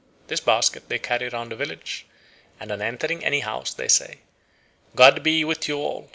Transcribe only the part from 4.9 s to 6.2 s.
"God be with you all!